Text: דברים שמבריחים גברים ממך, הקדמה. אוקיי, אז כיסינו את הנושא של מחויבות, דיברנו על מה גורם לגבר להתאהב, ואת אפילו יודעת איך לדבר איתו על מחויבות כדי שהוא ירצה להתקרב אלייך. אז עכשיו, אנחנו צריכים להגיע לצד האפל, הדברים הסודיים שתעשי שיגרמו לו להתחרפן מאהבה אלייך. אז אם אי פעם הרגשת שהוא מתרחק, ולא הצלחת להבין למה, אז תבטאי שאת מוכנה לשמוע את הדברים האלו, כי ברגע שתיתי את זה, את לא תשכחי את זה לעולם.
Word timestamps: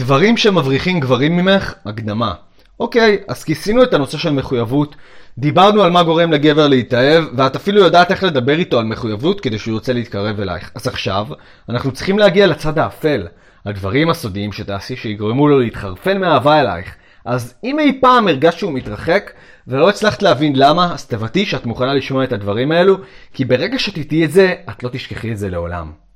דברים 0.00 0.36
שמבריחים 0.36 1.00
גברים 1.00 1.36
ממך, 1.36 1.74
הקדמה. 1.86 2.34
אוקיי, 2.80 3.18
אז 3.28 3.44
כיסינו 3.44 3.82
את 3.82 3.94
הנושא 3.94 4.18
של 4.18 4.32
מחויבות, 4.32 4.96
דיברנו 5.38 5.82
על 5.82 5.90
מה 5.90 6.02
גורם 6.02 6.32
לגבר 6.32 6.68
להתאהב, 6.68 7.24
ואת 7.36 7.56
אפילו 7.56 7.80
יודעת 7.80 8.10
איך 8.10 8.24
לדבר 8.24 8.58
איתו 8.58 8.78
על 8.78 8.84
מחויבות 8.84 9.40
כדי 9.40 9.58
שהוא 9.58 9.74
ירצה 9.74 9.92
להתקרב 9.92 10.40
אלייך. 10.40 10.70
אז 10.74 10.86
עכשיו, 10.86 11.26
אנחנו 11.68 11.92
צריכים 11.92 12.18
להגיע 12.18 12.46
לצד 12.46 12.78
האפל, 12.78 13.26
הדברים 13.66 14.10
הסודיים 14.10 14.52
שתעשי 14.52 14.96
שיגרמו 14.96 15.48
לו 15.48 15.58
להתחרפן 15.58 16.20
מאהבה 16.20 16.60
אלייך. 16.60 16.94
אז 17.24 17.54
אם 17.64 17.78
אי 17.78 17.98
פעם 18.00 18.28
הרגשת 18.28 18.58
שהוא 18.58 18.72
מתרחק, 18.72 19.30
ולא 19.66 19.88
הצלחת 19.88 20.22
להבין 20.22 20.52
למה, 20.56 20.94
אז 20.94 21.06
תבטאי 21.06 21.46
שאת 21.46 21.66
מוכנה 21.66 21.94
לשמוע 21.94 22.24
את 22.24 22.32
הדברים 22.32 22.72
האלו, 22.72 22.96
כי 23.34 23.44
ברגע 23.44 23.78
שתיתי 23.78 24.24
את 24.24 24.32
זה, 24.32 24.54
את 24.70 24.82
לא 24.82 24.88
תשכחי 24.88 25.32
את 25.32 25.38
זה 25.38 25.50
לעולם. 25.50 26.09